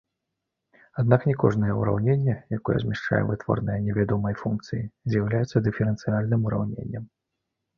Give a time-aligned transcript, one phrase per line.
[1.01, 4.81] Аднак не кожнае ўраўненне, якое змяшчае вытворныя невядомай функцыі,
[5.15, 7.05] з'яўляецца дыферэнцыяльным ураўненнем.